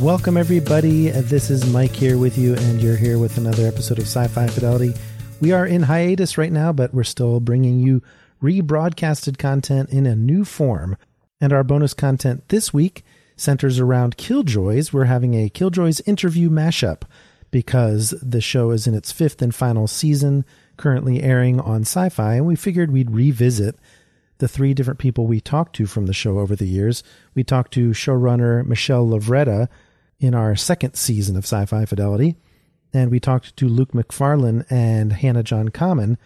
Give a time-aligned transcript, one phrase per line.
[0.00, 1.10] Welcome, everybody.
[1.10, 4.46] This is Mike here with you, and you're here with another episode of Sci Fi
[4.46, 4.94] Fidelity.
[5.40, 8.02] We are in hiatus right now, but we're still bringing you
[8.42, 10.96] rebroadcasted content in a new form.
[11.40, 13.04] And our bonus content this week
[13.40, 14.92] centers around Killjoys.
[14.92, 17.02] We're having a Killjoys interview mashup
[17.50, 20.44] because the show is in its fifth and final season,
[20.76, 23.76] currently airing on Syfy, and we figured we'd revisit
[24.38, 27.02] the three different people we talked to from the show over the years.
[27.34, 29.68] We talked to showrunner Michelle Lovretta
[30.18, 32.36] in our second season of Sci Fi Fidelity,
[32.92, 36.18] and we talked to Luke Macfarlane and Hannah John Kamen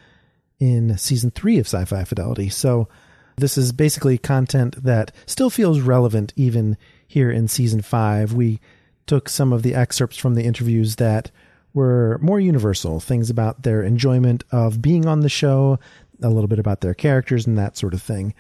[0.59, 2.49] in season three of Sci Fi Fidelity.
[2.49, 2.89] So
[3.37, 8.33] this is basically content that still feels relevant even here in season five.
[8.33, 8.61] We
[9.07, 11.31] took some of the excerpts from the interviews that
[11.73, 15.79] were more universal, things about their enjoyment of being on the show,
[16.23, 18.35] a little bit about their characters, and that sort of thing.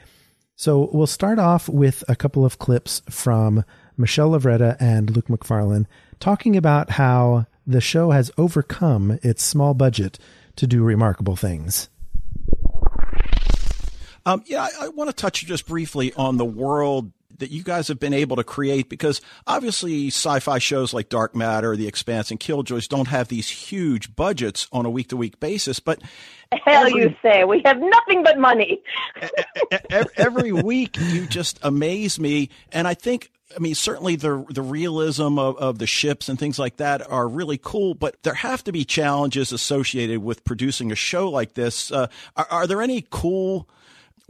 [0.57, 3.65] So we'll start off with a couple of clips from
[3.97, 5.89] Michelle Lovretta and Luke Macfarlane
[6.21, 10.19] talking about how the show has overcome its small budget
[10.57, 11.89] to do remarkable things.
[14.27, 17.89] Um, yeah, I, I want to touch just briefly on the world that you guys
[17.89, 22.39] have been able to create because obviously sci-fi shows like Dark Matter, The Expanse, and
[22.39, 26.01] Killjoys don't have these huge budgets on a week-to-week basis, but
[26.65, 28.83] hell every, you say we have nothing but money.
[30.17, 35.39] every week you just amaze me, and I think I mean, certainly the the realism
[35.39, 38.73] of, of the ships and things like that are really cool, but there have to
[38.73, 41.93] be challenges associated with producing a show like this.
[41.93, 43.69] Uh, are, are, there any cool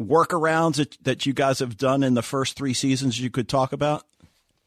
[0.00, 3.72] workarounds that, that you guys have done in the first three seasons you could talk
[3.72, 4.04] about?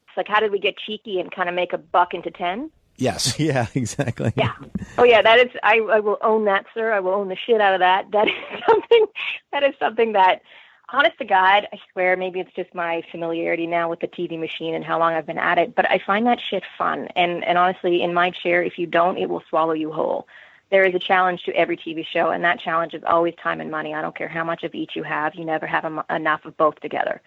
[0.07, 2.71] It's like, how did we get cheeky and kind of make a buck into 10?
[2.97, 3.39] Yes.
[3.47, 4.33] Yeah, exactly.
[4.35, 4.53] Yeah.
[4.97, 6.91] Oh yeah, that is I, I will own that, sir.
[6.91, 8.09] I will own the shit out of that.
[8.11, 9.05] That is something
[9.51, 10.41] that is something that
[10.89, 14.73] honest to God, I swear, maybe it's just my familiarity now with the TV machine
[14.73, 17.07] and how long I've been at it, but I find that shit fun.
[17.15, 20.27] And and honestly, in my chair, if you don't, it will swallow you whole.
[20.69, 23.71] There is a challenge to every TV show, and that challenge is always time and
[23.71, 23.93] money.
[23.93, 26.57] I don't care how much of each you have, you never have em- enough of
[26.57, 27.21] both together.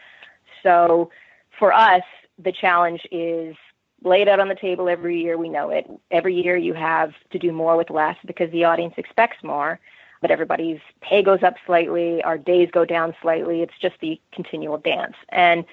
[0.62, 1.10] So,
[1.58, 2.02] for us,
[2.38, 3.56] the challenge is
[4.02, 5.36] laid out on the table every year.
[5.36, 5.90] We know it.
[6.10, 9.80] Every year, you have to do more with less because the audience expects more
[10.20, 13.62] but everybody's pay goes up slightly, our days go down slightly.
[13.62, 15.16] It's just the continual dance.
[15.30, 15.64] And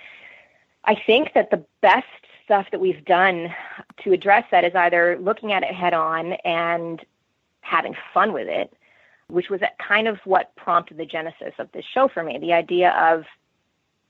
[0.85, 2.05] I think that the best
[2.45, 3.53] stuff that we've done
[4.03, 7.03] to address that is either looking at it head on and
[7.67, 8.73] having fun with it,
[9.27, 12.37] which was kind of what prompted the genesis of this show for me.
[12.39, 13.25] The idea of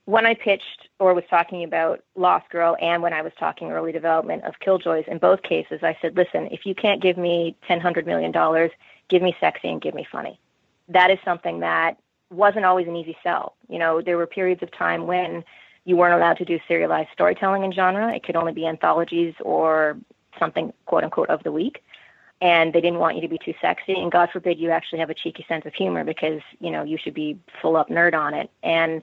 [0.06, 3.92] when I pitched or was talking about Lost Girl and when I was talking early
[3.92, 8.06] development of Killjoys, in both cases, I said, listen, if you can't give me $1,000
[8.06, 8.70] million,
[9.10, 10.40] give me sexy and give me funny.
[10.88, 11.98] That is something that
[12.30, 13.56] wasn't always an easy sell.
[13.68, 15.44] You know, there were periods of time when
[15.86, 18.14] you weren't allowed to do serialized storytelling in genre.
[18.14, 19.98] It could only be anthologies or
[20.40, 21.84] something quote unquote of the week.
[22.40, 23.94] And they didn't want you to be too sexy.
[23.94, 26.98] And God forbid you actually have a cheeky sense of humor because, you know, you
[26.98, 28.52] should be full up nerd on it.
[28.62, 29.02] And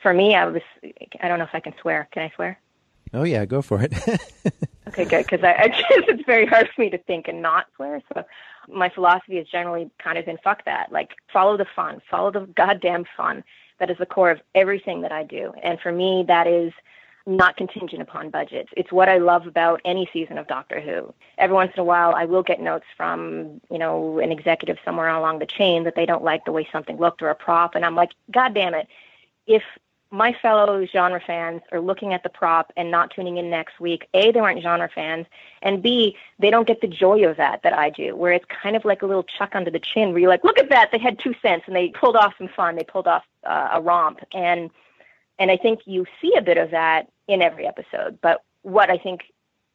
[0.00, 0.62] for me, I was,
[1.20, 2.08] I don't know if I can swear.
[2.12, 2.60] Can I swear?
[3.12, 3.92] Oh, yeah, go for it.
[4.88, 5.26] okay, good.
[5.26, 8.00] Because I, I just, it's very hard for me to think and not swear.
[8.14, 8.24] So
[8.68, 10.92] my philosophy has generally kind of been fuck that.
[10.92, 13.42] Like follow the fun, follow the goddamn fun.
[13.78, 15.52] That is the core of everything that I do.
[15.62, 16.72] And for me, that is
[17.26, 18.70] not contingent upon budgets.
[18.76, 21.12] It's what I love about any season of Doctor Who.
[21.38, 25.08] Every once in a while, I will get notes from, you know, an executive somewhere
[25.08, 27.74] along the chain that they don't like the way something looked or a prop.
[27.74, 28.88] And I'm like, God damn it.
[29.46, 29.62] If
[30.10, 34.08] my fellow genre fans are looking at the prop and not tuning in next week.
[34.12, 35.26] A, they aren't genre fans,
[35.62, 38.74] and B, they don't get the joy of that that I do, where it's kind
[38.74, 40.98] of like a little chuck under the chin, where you're like, look at that, they
[40.98, 44.18] had two cents and they pulled off some fun, they pulled off uh, a romp,
[44.34, 44.70] and
[45.40, 48.18] and I think you see a bit of that in every episode.
[48.20, 49.22] But what I think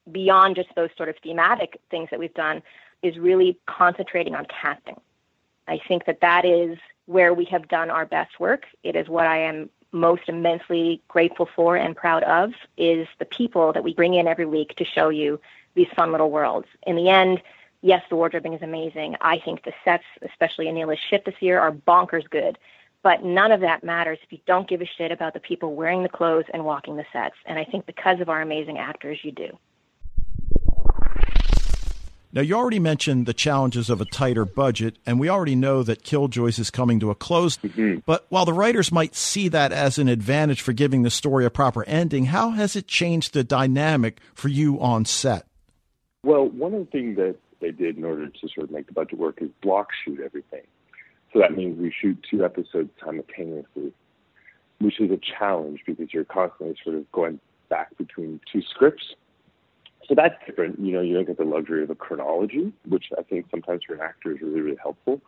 [0.09, 2.61] beyond just those sort of thematic things that we've done
[3.01, 4.95] is really concentrating on casting.
[5.67, 6.77] I think that that is
[7.07, 8.65] where we have done our best work.
[8.83, 13.73] It is what I am most immensely grateful for and proud of is the people
[13.73, 15.39] that we bring in every week to show you
[15.73, 16.67] these fun little worlds.
[16.85, 17.41] In the end,
[17.81, 19.15] yes, the wardrobing is amazing.
[19.21, 22.59] I think the sets, especially Aneela's ship this year, are bonkers good.
[23.05, 26.01] But none of that matters if you don't give a shit about the people wearing
[26.01, 27.35] the clothes and walking the sets.
[27.45, 29.49] And I think because of our amazing actors, you do.
[32.33, 36.01] Now, you already mentioned the challenges of a tighter budget, and we already know that
[36.01, 37.57] Killjoys is coming to a close.
[37.57, 37.99] Mm-hmm.
[38.07, 41.51] But while the writers might see that as an advantage for giving the story a
[41.51, 45.45] proper ending, how has it changed the dynamic for you on set?
[46.23, 48.93] Well, one of the things that they did in order to sort of make the
[48.93, 50.63] budget work is block shoot everything.
[51.35, 53.91] So that means we shoot two episodes simultaneously,
[54.79, 57.39] which is a challenge because you're constantly sort of going
[57.69, 59.15] back between two scripts
[60.07, 60.79] so that's different.
[60.79, 63.95] You know, you don't get the luxury of a chronology, which I think sometimes for
[63.95, 65.21] an actor is really, really helpful.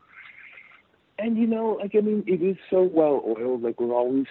[1.19, 3.63] And you know, like I mean, it is so well oiled.
[3.63, 4.27] Like we're always,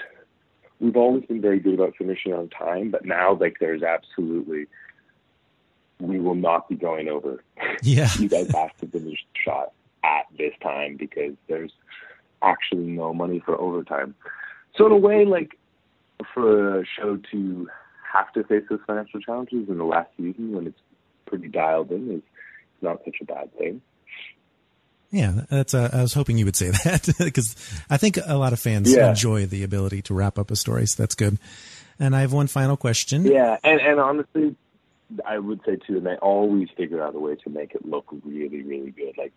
[0.78, 4.66] we've always been very good about finishing on time, but now like there's absolutely,
[5.98, 7.42] we will not be going over.
[7.82, 9.72] Yeah, you guys have to finish the shot
[10.06, 11.72] at this time because there's
[12.42, 14.14] actually no money for overtime.
[14.76, 15.58] So in a way, like
[16.32, 17.68] for a show to
[18.12, 20.80] have to face those financial challenges in the last season when it's
[21.26, 22.22] pretty dialed in is
[22.80, 23.80] not such a bad thing.
[25.10, 25.72] Yeah, that's.
[25.72, 27.54] Uh, I was hoping you would say that because
[27.88, 29.10] I think a lot of fans yeah.
[29.10, 31.38] enjoy the ability to wrap up a story, so that's good.
[31.98, 33.24] And I have one final question.
[33.24, 34.56] Yeah, and and honestly,
[35.24, 38.06] I would say too, and they always figure out a way to make it look
[38.24, 39.16] really, really good.
[39.16, 39.32] Like,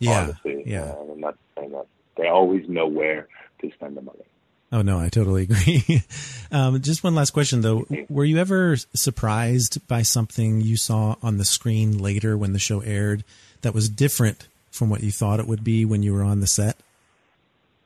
[0.00, 1.86] yeah, honestly, yeah, uh, I'm not saying that
[2.16, 3.28] they always know where
[3.60, 4.24] to spend the money.
[4.72, 6.02] Oh no, I totally agree.
[6.50, 11.38] um, just one last question though: Were you ever surprised by something you saw on
[11.38, 13.24] the screen later when the show aired
[13.62, 16.46] that was different from what you thought it would be when you were on the
[16.46, 16.76] set?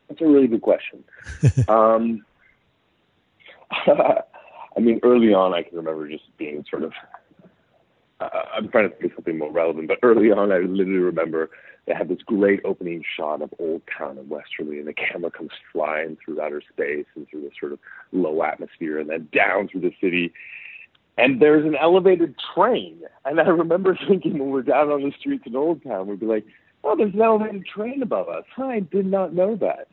[0.08, 1.02] That's a really good question.
[1.68, 2.24] um,
[4.76, 6.92] I mean, early on, I can remember just being sort of.
[8.20, 11.50] Uh, I'm trying to think of something more relevant, but early on, I literally remember
[11.86, 15.50] they had this great opening shot of Old Town in Westerly, and the camera comes
[15.72, 17.78] flying through outer space and through this sort of
[18.12, 20.32] low atmosphere, and then down through the city.
[21.18, 23.00] And there's an elevated train.
[23.24, 26.26] And I remember thinking when we're down on the streets in Old Town, we'd be
[26.26, 26.46] like,
[26.82, 28.44] oh, there's an elevated train above us.
[28.56, 29.88] I did not know that.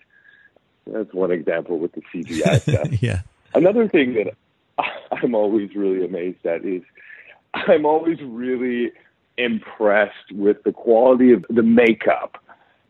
[0.88, 3.02] That's one example with the CGI stuff.
[3.02, 3.22] yeah.
[3.54, 4.34] Another thing that
[5.12, 6.84] I'm always really amazed at is
[7.54, 8.92] I'm always really
[9.38, 12.38] impressed with the quality of the makeup.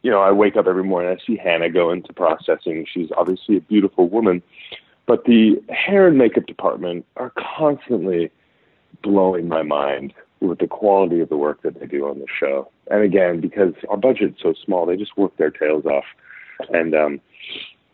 [0.02, 2.86] You know, I wake up every morning, I see Hannah go into processing.
[2.92, 4.42] She's obviously a beautiful woman,
[5.06, 8.32] but the hair and makeup department are constantly
[9.04, 12.70] blowing my mind with the quality of the work that they do on the show.
[12.90, 16.06] And again, because our budget's so small, they just work their tails off.
[16.70, 17.22] And um,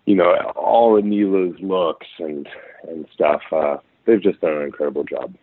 [0.05, 2.47] you know, all Aneela's looks and
[2.88, 5.35] and stuff, uh, they've just done an incredible job.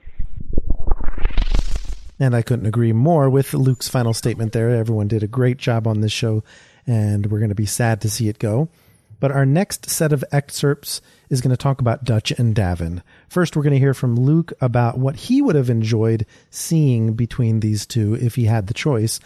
[2.19, 4.71] And I couldn't agree more with Luke's final statement there.
[4.71, 6.45] Everyone did a great job on this show,
[6.87, 8.69] and we're going to be sad to see it go.
[9.19, 11.01] But our next set of excerpts
[11.31, 13.03] is going to talk about Dutch and D'avin.
[13.29, 17.61] First, we're going to hear from Luke about what he would have enjoyed seeing between
[17.61, 19.19] these two if he had the choice.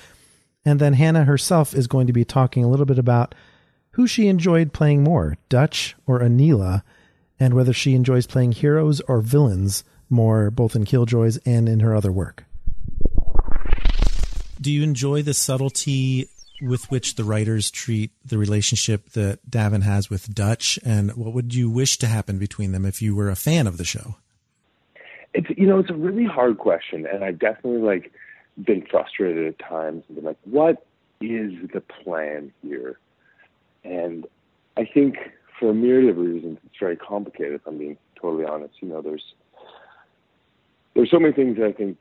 [0.65, 3.35] And then Hannah herself is going to be talking a little bit about
[3.93, 6.83] who she enjoyed playing more, Dutch or Aneela,
[7.41, 11.95] and whether she enjoys playing heroes or villains more, both in Killjoys and in her
[11.95, 12.45] other work
[14.61, 16.29] do you enjoy the subtlety
[16.61, 21.55] with which the writers treat the relationship that D'avin has with Dutch, and what would
[21.55, 24.17] you wish to happen between them if you were a fan of the show?
[25.35, 28.13] It's you know it's a really hard question, and I've definitely like
[28.65, 30.85] been frustrated at times and been like, what
[31.21, 32.99] is the plan here?
[33.85, 34.27] And
[34.77, 35.17] I think
[35.59, 37.55] for a myriad of reasons, it's very complicated.
[37.55, 39.35] If I'm being totally honest, you know, there's
[40.95, 41.99] there's so many things that I think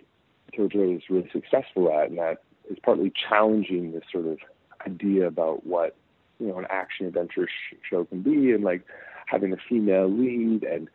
[0.54, 4.38] Killjoy is really successful at, and that is partly challenging this sort of
[4.86, 5.96] idea about what
[6.40, 8.84] you know an action adventure sh- show can be, and like
[9.26, 10.90] having a female lead, and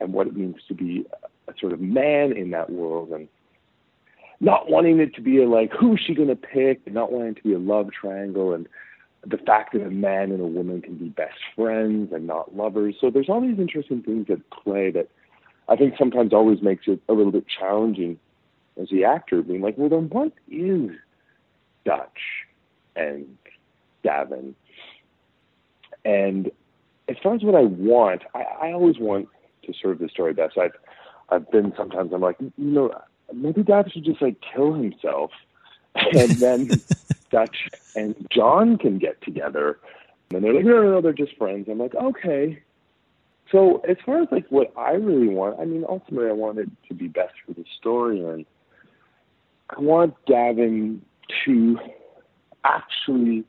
[0.00, 1.04] and what it means to be
[1.48, 3.28] a, sort of man in that world, and
[4.40, 7.32] not wanting it to be a like who's she going to pick, and not wanting
[7.32, 8.68] it to be a love triangle, and
[9.26, 12.94] the fact that a man and a woman can be best friends and not lovers.
[13.00, 15.08] So there's all these interesting things at play that
[15.68, 18.18] I think sometimes always makes it a little bit challenging
[18.80, 20.90] as the actor, being like, well, then what is
[21.84, 22.46] Dutch
[22.96, 23.36] and
[24.02, 24.54] D'avin.
[26.04, 26.50] And
[27.08, 29.28] as far as what I want, I, I always want
[29.66, 30.58] to serve the story best.
[30.58, 30.76] I've
[31.30, 32.94] I've been sometimes I'm like, you know,
[33.32, 35.30] maybe Dutch should just like kill himself,
[35.94, 36.70] and then
[37.30, 39.78] Dutch and John can get together.
[40.30, 41.68] And they're like, no, no, no, they're just friends.
[41.70, 42.60] I'm like, okay,
[43.50, 46.68] So as far as like what I really want, I mean, ultimately I want it
[46.88, 48.44] to be best for the story, and
[49.70, 51.02] I want D'avin
[51.44, 51.78] to
[52.64, 53.44] actually,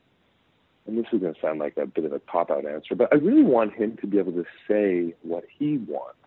[0.86, 3.08] and this is going to sound like a bit of a pop out answer, but
[3.12, 6.18] I really want him to be able to say what he wants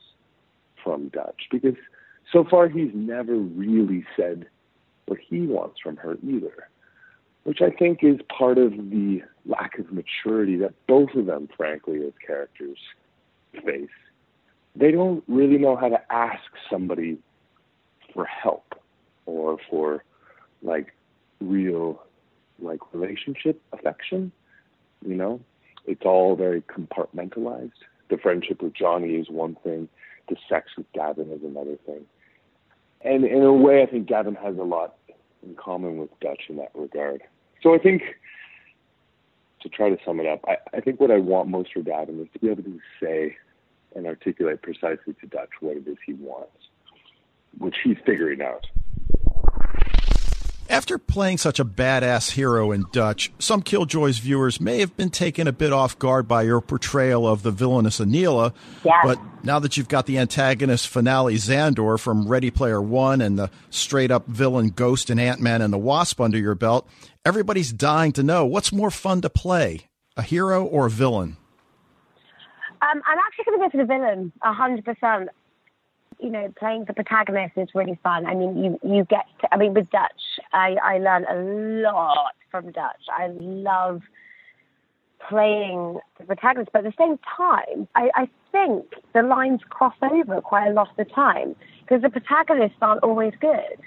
[0.83, 1.75] from Dutch because
[2.31, 4.47] so far he's never really said
[5.05, 6.69] what he wants from her either,
[7.43, 12.05] which I think is part of the lack of maturity that both of them, frankly,
[12.05, 12.77] as characters
[13.65, 13.89] face.
[14.75, 17.17] They don't really know how to ask somebody
[18.13, 18.75] for help
[19.25, 20.03] or for
[20.61, 20.93] like
[21.39, 22.01] real
[22.61, 24.31] like relationship affection.
[25.05, 25.41] You know,
[25.85, 27.71] it's all very compartmentalized.
[28.09, 29.87] The friendship with Johnny is one thing.
[30.27, 32.05] The sex with D'avin is another thing.
[33.01, 34.95] And in a way, I think D'avin has a lot
[35.43, 37.23] in common with Dutch in that regard.
[37.63, 38.01] So I think,
[39.61, 42.19] to try to sum it up, I, I think what I want most for D'avin
[42.21, 43.37] is to be able to say
[43.95, 46.51] and articulate precisely to Dutch what it is he wants,
[47.57, 48.67] which he's figuring out.
[50.69, 55.47] After playing such a badass hero in Dutch, some Killjoys viewers may have been taken
[55.47, 58.53] a bit off guard by your portrayal of the villainous Aneela.
[58.83, 59.01] Yeah.
[59.03, 63.49] But now that you've got the antagonist F'Nale Zandor from Ready Player One and the
[63.71, 66.87] straight up villain Ghost and Ant Man and the Wasp under your belt,
[67.25, 71.37] everybody's dying to know what's more fun to play, a hero or a villain?
[72.83, 75.29] Um, I'm actually going to go for the villain, hundred percent.
[76.19, 78.25] You know, playing the protagonist is really fun.
[78.25, 79.25] I mean, you you get.
[79.41, 80.21] To, I mean, with Dutch,
[80.51, 81.35] I I learned a
[81.81, 83.03] lot from Dutch.
[83.09, 84.01] I love
[85.27, 90.41] playing the protagonist, but at the same time, I, I think the lines cross over
[90.41, 93.77] quite a lot of the time because the protagonists aren't always good.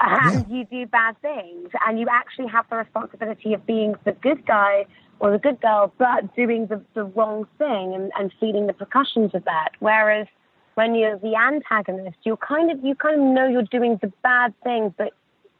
[0.00, 4.44] And you do bad things, and you actually have the responsibility of being the good
[4.46, 4.86] guy
[5.20, 9.32] or the good girl, but doing the, the wrong thing and, and feeling the repercussions
[9.34, 9.70] of that.
[9.78, 10.26] Whereas
[10.74, 14.54] when you're the antagonist, you're kind of you kind of know you're doing the bad
[14.62, 15.12] thing, but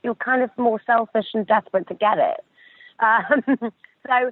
[0.03, 2.45] you're kind of more selfish and desperate to get it.
[3.01, 3.57] Um,
[4.07, 4.31] so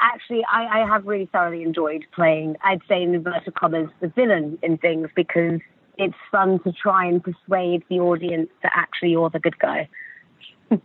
[0.00, 2.56] actually, I, I have really thoroughly enjoyed playing.
[2.62, 5.60] I'd say in inverted commas the villain in things because
[5.98, 9.88] it's fun to try and persuade the audience that actually you're the good guy.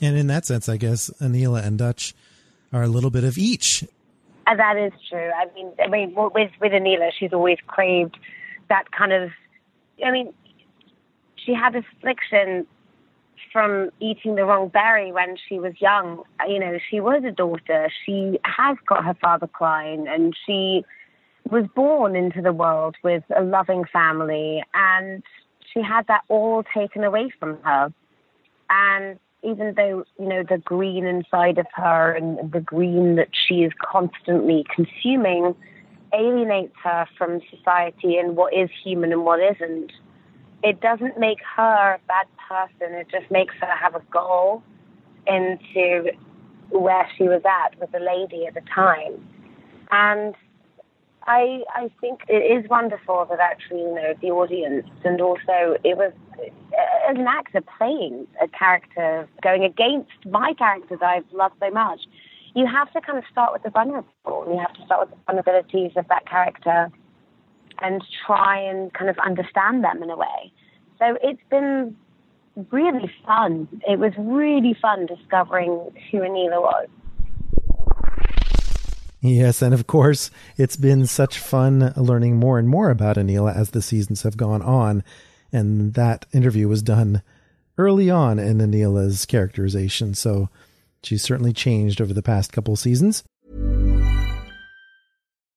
[0.00, 2.14] And in that sense, I guess Aneela and Dutch
[2.72, 3.84] are a little bit of each.
[4.46, 5.30] And that is true.
[5.30, 8.16] I mean, I mean, with with Aneela, she's always craved
[8.68, 9.30] that kind of.
[10.04, 10.32] I mean,
[11.36, 12.66] she had affliction
[13.52, 16.22] from eating the wrong berry when she was young.
[16.46, 17.90] You know, she was a daughter.
[18.04, 20.84] She has got her father Khlyen, and she
[21.50, 25.22] was born into the world with a loving family, and
[25.72, 27.92] she had that all taken away from her.
[28.70, 33.62] And even though you know the green inside of her and the green that she
[33.62, 35.54] is constantly consuming
[36.12, 39.92] alienates her from society and what is human and what isn't.
[40.62, 42.94] It doesn't make her a bad person.
[42.94, 44.62] It just makes her have a goal
[45.26, 46.10] into
[46.70, 49.24] where she was at with the lady at the time.
[49.90, 50.34] And
[51.26, 55.96] I I think it is wonderful that actually you know the audience and also it
[55.96, 56.12] was
[57.08, 62.00] as an actor playing a character going against my character that I've loved so much.
[62.54, 64.08] You have to kind of start with the vulnerable.
[64.26, 66.90] You have to start with the vulnerabilities of that character
[67.80, 70.52] and try and kind of understand them in a way.
[70.98, 71.96] So it's been
[72.70, 73.68] really fun.
[73.88, 76.88] It was really fun discovering who Aneela was.
[79.20, 83.70] Yes, and of course, it's been such fun learning more and more about Aneela as
[83.70, 85.02] the seasons have gone on.
[85.52, 87.22] And that interview was done
[87.78, 90.48] early on in Aneela's characterization, so
[91.02, 93.24] she's certainly changed over the past couple seasons.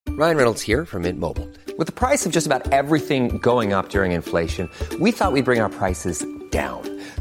[0.08, 1.48] Ryan Reynolds here from Mint Mobile.
[1.78, 4.68] With the price of just about everything going up during inflation,
[5.00, 6.91] we thought we'd bring our prices down.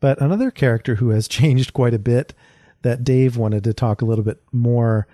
[0.00, 2.34] But another character who has changed quite a bit
[2.82, 5.06] that Dave wanted to talk a little bit more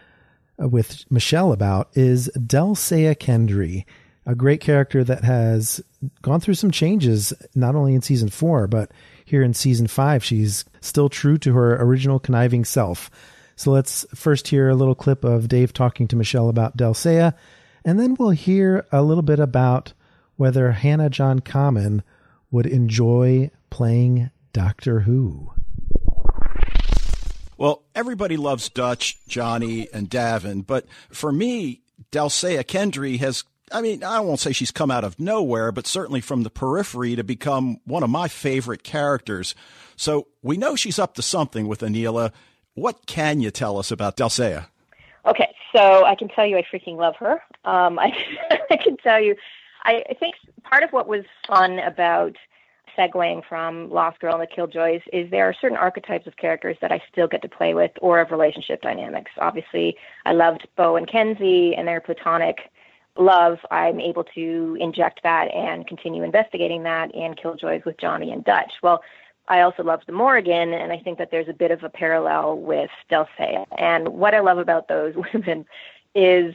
[0.62, 3.85] uh, with Michelle about is Delle-Seyah Kendry,
[4.25, 5.81] a great character that has
[6.23, 8.93] gone through some changes, not only in season four, but
[9.25, 10.25] here in season five.
[10.25, 13.11] She's still true to her original conniving self.
[13.57, 17.35] So let's first hear a little clip of Dave talking to Michelle about Delle-Seyah,
[17.85, 19.93] and then we'll hear a little bit about
[20.37, 22.02] whether Hannah John Kamen
[22.50, 25.52] would enjoy playing Doctor Who.
[27.58, 34.02] Well, everybody loves Dutch, Johnny, and D'avin, but for me, Delle-Seyah Kendry has I mean,
[34.02, 37.80] I won't say she's come out of nowhere, but certainly from the periphery to become
[37.84, 39.54] one of my favorite characters.
[39.94, 42.32] So we know she's up to something with Aneela.
[42.72, 44.68] What can you tell us about Delle-Seyah?
[45.26, 47.42] Okay, so I can tell you I freaking love her.
[47.66, 48.10] Um, I,
[48.70, 49.36] I can tell you,
[49.84, 52.36] I, I think part of what was fun about
[52.96, 56.92] segueing from Lost Girl and the Killjoys is there are certain archetypes of characters that
[56.92, 59.30] I still get to play with or of relationship dynamics.
[59.38, 62.70] Obviously, I loved Bo and Kenzi and their platonic
[63.18, 63.58] love.
[63.70, 68.72] I'm able to inject that and continue investigating that in Killjoys with Johnny and Dutch.
[68.82, 69.02] Well,
[69.48, 72.58] I also love the Morrigan, and I think that there's a bit of a parallel
[72.58, 73.66] with Delle-Seyah.
[73.78, 75.64] And what I love about those women
[76.14, 76.54] is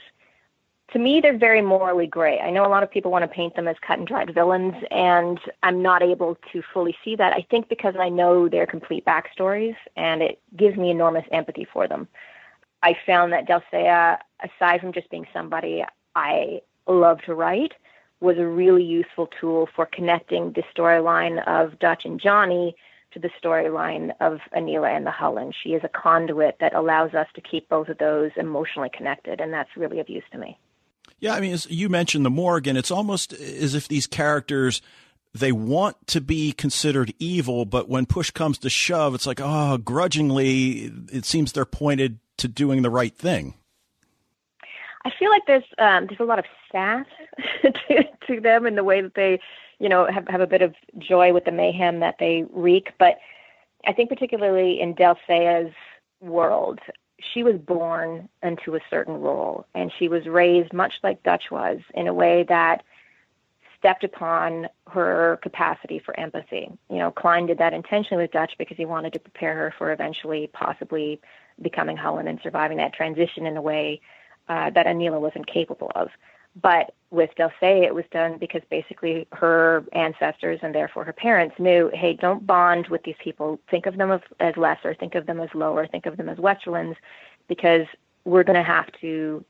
[0.91, 2.39] to me, they're very morally gray.
[2.39, 4.75] I know a lot of people want to paint them as cut and dried villains,
[4.91, 7.33] and I'm not able to fully see that.
[7.33, 11.87] I think because I know their complete backstories, and it gives me enormous empathy for
[11.87, 12.07] them.
[12.83, 17.73] I found that Delle-Seyah, aside from just being somebody I love to write,
[18.19, 22.75] was a really useful tool for connecting the storyline of Dutch and Johnny
[23.11, 25.53] to the storyline of Aneela and the Hullen.
[25.53, 29.53] She is a conduit that allows us to keep both of those emotionally connected, and
[29.53, 30.57] that's really of use to me.
[31.21, 32.75] Yeah, I mean, you mentioned the Morrigan.
[32.75, 34.81] It's almost as if these characters
[35.33, 39.77] they want to be considered evil, but when push comes to shove, it's like, oh,
[39.77, 43.53] grudgingly, it seems they're pointed to doing the right thing.
[45.05, 47.05] I feel like there's um, there's a lot of sass
[47.61, 49.39] to, to them in the way that they,
[49.79, 52.91] you know, have have a bit of joy with the mayhem that they wreak.
[52.99, 53.17] But
[53.85, 55.73] I think particularly in Delle-Seyah's
[56.19, 56.79] world,
[57.33, 61.79] she was born into a certain role and she was raised much like Dutch was
[61.93, 62.83] in a way that
[63.77, 66.69] stepped upon her capacity for empathy.
[66.89, 69.91] You know, Khlyen did that intentionally with Dutch because he wanted to prepare her for
[69.91, 71.19] eventually possibly
[71.61, 74.01] becoming Hullen and surviving that transition in a way
[74.49, 76.09] uh, that Aneela wasn't capable of.
[76.59, 81.89] But with Delle-Seyah, it was done because basically her ancestors and therefore her parents knew,
[81.93, 83.59] hey, don't bond with these people.
[83.69, 84.93] Think of them as lesser.
[84.93, 85.87] Think of them as lower.
[85.87, 86.95] Think of them as Westerlands,
[87.47, 87.85] because
[88.25, 89.43] we're going to have to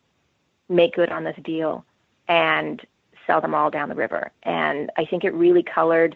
[0.69, 1.85] make good on this deal
[2.27, 2.85] and
[3.27, 4.31] sell them all down the river.
[4.43, 6.15] And I think it really colored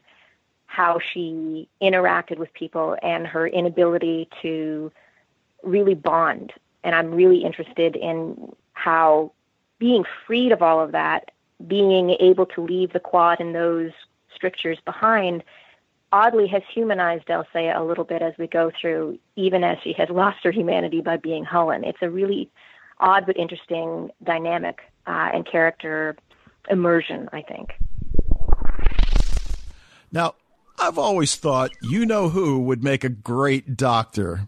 [0.67, 4.91] how she interacted with people and her inability to
[5.63, 6.53] really bond.
[6.83, 9.31] And I'm really interested in how
[9.79, 11.31] being freed of all of that,
[11.67, 13.91] being able to leave the quad and those
[14.33, 15.43] strictures behind,
[16.11, 20.09] oddly has humanized Delle-Seyah a little bit as we go through, even as she has
[20.11, 21.83] lost her humanity by being Hullen.
[21.83, 22.49] It's a really
[22.99, 26.15] odd but interesting dynamic uh, and character
[26.69, 27.73] immersion, I think.
[30.11, 30.35] Now,
[30.79, 34.47] I've always thought you know who would make a great doctor.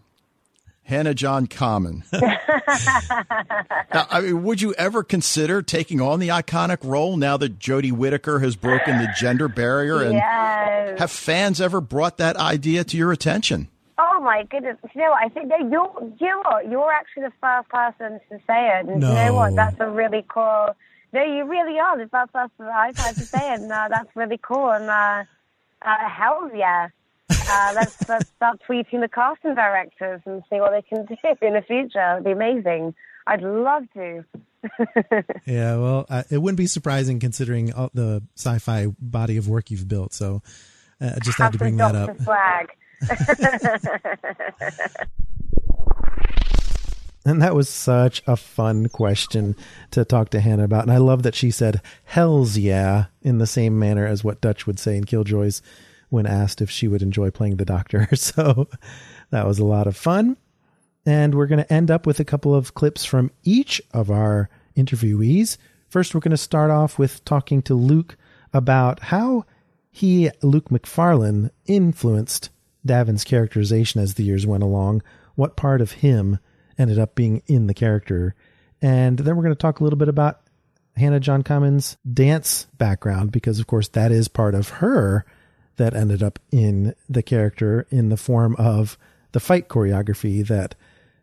[0.88, 2.02] Hannah John Kamen.
[3.92, 7.92] now, I mean, would you ever consider taking on the iconic role now that Jodie
[7.92, 10.00] Whittaker has broken the gender barrier?
[10.00, 10.98] And yes.
[10.98, 13.68] have fans ever brought that idea to your attention?
[13.98, 14.78] Oh my goodness!
[14.94, 16.70] You know, I think that you're, you know what?
[16.70, 18.86] You're actually the first person to say it.
[18.86, 19.08] And no.
[19.08, 19.56] you know what?
[19.56, 20.74] That's a really cool.
[21.12, 24.08] No, you really are the first person I've had to say it, and uh, that's
[24.16, 24.70] really cool.
[24.70, 25.24] And uh,
[25.82, 26.88] uh, hell yeah!
[27.50, 31.54] Uh, let's, let's start tweeting the casting directors and see what they can do in
[31.54, 32.12] the future.
[32.12, 32.94] It'd be amazing.
[33.26, 34.24] I'd love to.
[35.46, 39.88] yeah, well, uh, it wouldn't be surprising considering all the sci-fi body of work you've
[39.88, 40.12] built.
[40.12, 40.42] So
[41.00, 42.16] uh, I just had to bring that up.
[42.24, 42.68] Flag.
[47.24, 49.54] and that was such a fun question
[49.92, 50.82] to talk to Hannah about.
[50.82, 54.66] And I love that she said, Hells yeah, in the same manner as what Dutch
[54.66, 55.62] would say in Killjoys
[56.08, 58.08] when asked if she would enjoy playing the doctor.
[58.16, 58.68] So
[59.30, 60.36] that was a lot of fun.
[61.06, 64.50] And we're going to end up with a couple of clips from each of our
[64.76, 65.56] interviewees.
[65.88, 68.16] First, we're going to start off with talking to Luke
[68.52, 69.44] about how
[69.90, 72.50] he, Luke Macfarlane, influenced
[72.84, 75.02] D'avin's characterization as the years went along,
[75.34, 76.38] what part of him
[76.78, 78.34] ended up being in the character.
[78.80, 80.40] And then we're going to talk a little bit about
[80.96, 85.24] Hannah John Kamen's dance background, because, of course, that is part of her
[85.78, 88.98] that ended up in the character in the form of
[89.32, 90.74] the fight choreography that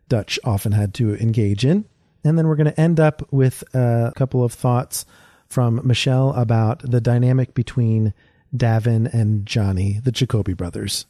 [0.08, 1.84] Dutch often had to engage in.
[2.24, 5.06] And then we're going to end up with a couple of thoughts
[5.48, 8.12] from Michelle about the dynamic between
[8.54, 11.06] D'avin and Johnny, the Jaqobis brothers.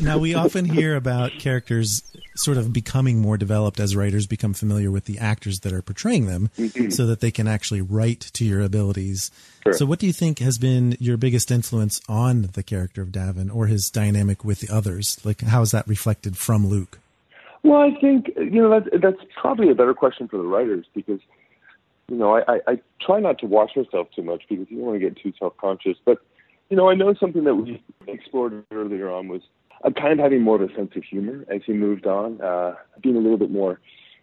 [0.00, 2.02] Now, we often hear about characters
[2.34, 6.26] sort of becoming more developed as writers become familiar with the actors that are portraying
[6.26, 6.92] them Mhm.
[6.92, 9.30] so that they can actually write to your abilities.
[9.62, 9.72] Sure.
[9.72, 13.50] So, what do you think has been your biggest influence on the character of D'avin
[13.50, 15.18] or his dynamic with the others?
[15.24, 16.98] Like, how is that reflected from Luke?
[17.62, 21.20] Well, I think you know that that's probably a better question for the writers because
[22.10, 24.86] you know I, I, I try not to watch myself too much because you don't
[24.86, 25.96] want to get too self conscious.
[26.04, 26.18] But
[26.68, 29.40] you know I know something that we explored earlier on was
[29.82, 32.74] uh, kind of having more of a sense of humor as he moved on, uh,
[33.02, 33.80] being a little bit more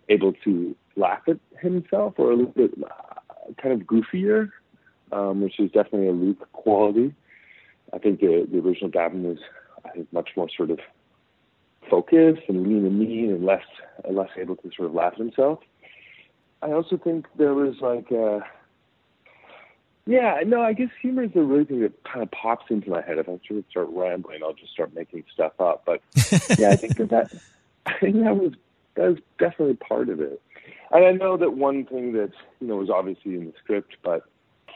[0.09, 4.51] able to laugh at himself or a little bit uh, kind of goofier,
[5.11, 7.13] um, which is definitely a Luke quality.
[7.93, 9.39] I think the the original D'avin was
[9.85, 10.79] I think much more sort of
[11.89, 13.63] focused and lean and mean and less
[14.09, 15.59] less able to sort of laugh at himself.
[16.61, 18.39] I also think there was like uh
[20.11, 23.01] yeah, no, I guess humor is the really thing that kind of pops into my
[23.01, 23.17] head.
[23.17, 25.83] If I sort of start rambling, I'll just start making stuff up.
[25.85, 26.01] But
[26.59, 27.31] yeah, I think that, that
[27.85, 28.51] I think that was
[28.95, 30.41] that was definitely part of it.
[30.91, 34.23] And I know that one thing that you know was obviously in the script, but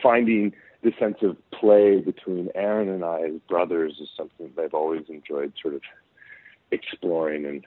[0.02, 4.74] finding the sense of play between Aaron and I as brothers is something that I've
[4.74, 5.82] always enjoyed, sort of
[6.71, 7.65] exploring and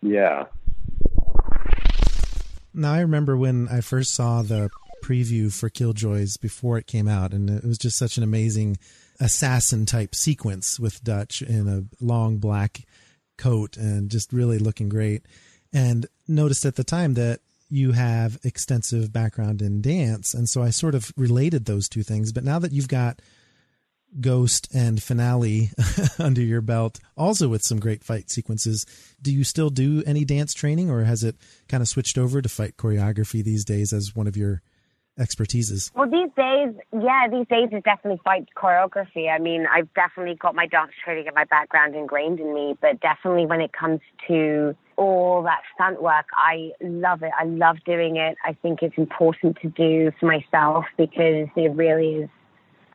[0.00, 0.44] yeah.
[2.74, 4.70] Now, I remember when I first saw the
[5.02, 8.78] preview for Killjoys before it came out, and it was just such an amazing
[9.20, 12.86] assassin type sequence with Dutch in a long black
[13.36, 15.26] coat and just really looking great.
[15.72, 20.34] And noticed at the time that you have extensive background in dance.
[20.34, 22.30] And so I sort of related those two things.
[22.32, 23.22] But now that you've got
[24.20, 25.72] Ghost and F'Nale
[26.20, 28.84] under your belt, also with some great fight sequences.
[29.20, 31.36] Do you still do any dance training, or has it
[31.68, 34.62] kind of switched over to fight choreography these days as one of your
[35.18, 35.90] expertises?
[35.94, 39.30] Well, these days, yeah, these days is definitely fight choreography.
[39.30, 43.00] I mean, I've definitely got my dance training and my background ingrained in me, but
[43.00, 47.32] definitely when it comes to all that stunt work, I love it.
[47.38, 48.36] I love doing it.
[48.44, 52.30] I think it's important to do for myself because it really is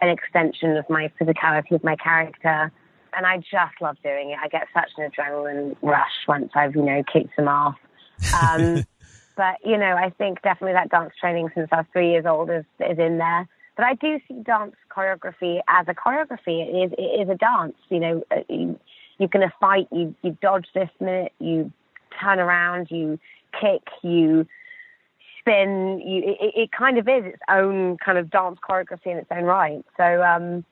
[0.01, 2.71] an extension of my physicality of my character.
[3.15, 4.37] And I just love doing it.
[4.43, 7.75] I get such an adrenaline rush once I've, you know, kicked them off.
[8.41, 8.83] Um,
[9.37, 12.49] but, you know, I think definitely that dance training since I was three years old
[12.49, 13.47] is, is in there.
[13.77, 16.67] But I do see dance choreography as a choreography.
[16.67, 17.75] It is, it is a dance.
[17.89, 18.79] You know, uh, you,
[19.19, 21.71] you're going to fight, you, you dodge this minute, you
[22.19, 23.19] turn around, you
[23.61, 24.47] kick, you
[25.39, 26.01] spin.
[26.03, 29.43] You, it, it kind of is its own kind of dance choreography in its own
[29.43, 29.85] right.
[29.95, 30.65] So, um,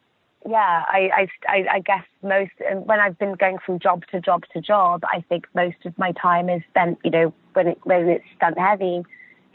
[0.48, 2.52] yeah, I, I, I, I guess most
[2.86, 6.12] when I've been going from job to job to job, I think most of my
[6.14, 9.04] time is spent, you know, when it when it's stunt heavy,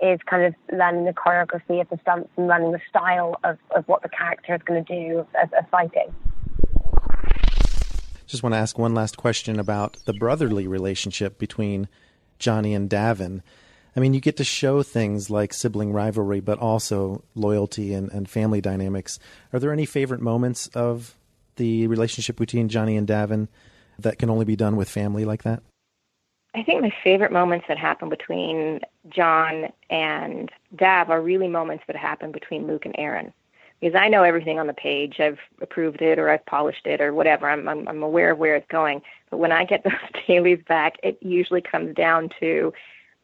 [0.03, 3.87] is kind of learning the choreography of the stunts and learning the style of, of
[3.87, 6.15] what the character is going to do of as fighting.
[8.27, 11.89] Just want to ask one last question about the brotherly relationship between
[12.39, 13.43] Johnny and D'avin.
[13.97, 18.31] I mean, you get to show things like sibling rivalry, but also loyalty and, and
[18.31, 19.19] family dynamics.
[19.53, 21.17] Are there any favorite moments of
[21.57, 23.49] the relationship between Johnny and D'avin
[23.99, 25.63] that can only be done with family like that?
[26.55, 31.97] I think my favorite moments that happen between John and Dav are really moments that
[31.97, 33.33] happen between Luke and Aaron.
[33.81, 35.21] Because I know everything on the page.
[35.21, 37.49] I've approved it or I've polished it or whatever.
[37.49, 39.01] I'm, I'm, I'm aware of where it's going.
[39.31, 42.73] But when I get those dailies back, it usually comes down to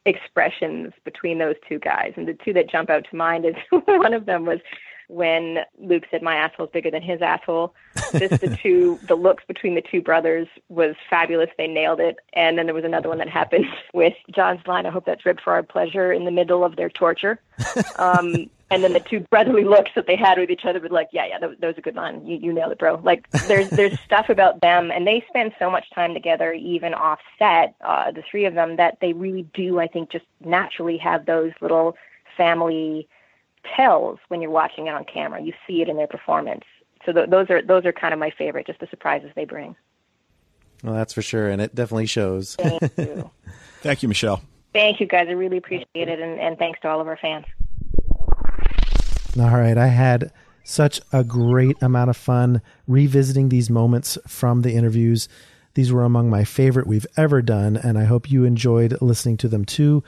[0.05, 2.13] expressions between those two guys.
[2.15, 4.59] And the two that jump out to mind is one of them was
[5.07, 7.73] when Luke said, My asshole's bigger than his asshole.
[8.13, 11.49] Just the two, the looks between the two brothers was fabulous.
[11.57, 12.17] They nailed it.
[12.33, 15.41] And then there was another one that happened with John's line, I hope that's ribbed
[15.41, 17.39] for our pleasure in the middle of their torture.
[17.97, 21.09] Um, and then the two brotherly looks that they had with each other were like,
[21.11, 22.25] yeah, yeah, that, that was a good line.
[22.25, 22.99] You, you nailed it, bro.
[23.03, 27.19] Like there's, there's stuff about them and they spend so much time together, even off
[27.39, 31.25] set, uh, the three of them that they really do, I think, just naturally have
[31.25, 31.95] those little
[32.35, 33.07] family
[33.75, 35.41] tells when you're watching it on camera.
[35.41, 36.63] You see it in their performance.
[37.05, 39.75] So th- those are those are kind of my favorite, just the surprises they bring.
[40.83, 42.55] Well, that's for sure, and it definitely shows.
[42.55, 43.31] Thank you.
[43.81, 44.41] Thank you, Michelle.
[44.73, 45.27] Thank you, guys.
[45.27, 47.45] I really appreciate it, and, and thanks to all of our fans.
[49.39, 50.31] All right, I had
[50.63, 55.29] such a great amount of fun revisiting these moments from the interviews.
[55.75, 59.47] These were among my favorite we've ever done, and I hope you enjoyed listening to
[59.47, 60.03] them too.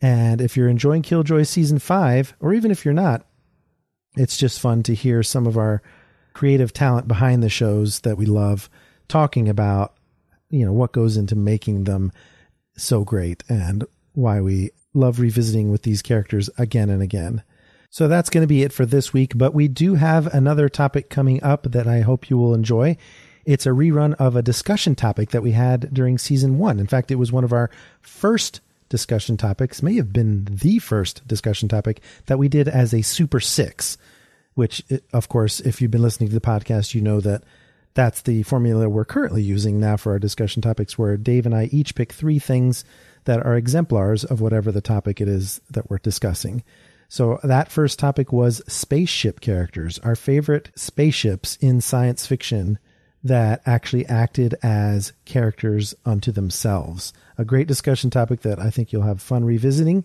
[0.00, 3.26] And if you're enjoying Killjoy season five, or even if you're not,
[4.16, 5.82] it's just fun to hear some of our
[6.32, 8.70] creative talent behind the shows that we love
[9.08, 9.94] talking about,
[10.50, 12.12] you know, what goes into making them
[12.76, 17.42] so great and why we love revisiting with these characters again and again.
[17.90, 21.08] So that's going to be it for this week, but we do have another topic
[21.08, 22.96] coming up that I hope you will enjoy.
[23.44, 26.78] It's a rerun of a discussion topic that we had during season one.
[26.78, 27.70] In fact, it was one of our
[28.02, 33.02] first discussion topics, may have been the first discussion topic that we did as a
[33.02, 33.98] Super Six,
[34.54, 37.44] which, of course, if you've been listening to the podcast, you know that
[37.94, 41.64] that's the formula we're currently using now for our discussion topics, where Dave and I
[41.72, 42.84] each pick three things
[43.24, 46.62] that are exemplars of whatever the topic it is that we're discussing.
[47.08, 52.78] So that first topic was spaceship characters, our favorite spaceships in science fiction
[53.24, 57.12] that actually acted as characters unto themselves.
[57.38, 60.04] A great discussion topic that I think you'll have fun revisiting.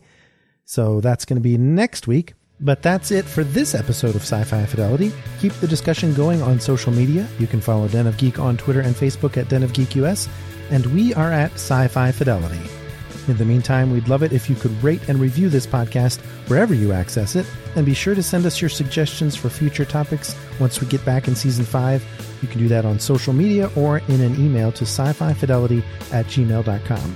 [0.65, 2.35] So that's going to be next week.
[2.59, 5.11] But that's it for this episode of Sci Fi Fidelity.
[5.39, 7.27] Keep the discussion going on social media.
[7.39, 10.29] You can follow Den of Geek on Twitter and Facebook at Den of Geek US,
[10.69, 12.82] and we are at Sci Fi Fidelity.
[13.27, 16.73] In the meantime, we'd love it if you could rate and review this podcast wherever
[16.73, 20.81] you access it, and be sure to send us your suggestions for future topics once
[20.81, 22.03] we get back in season 5.
[22.41, 25.83] You can do that on social media or in an email to sci fi fidelity
[26.11, 27.15] at gmail.com.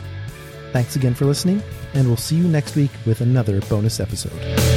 [0.71, 1.61] Thanks again for listening,
[1.93, 4.76] and we'll see you next week with another bonus episode.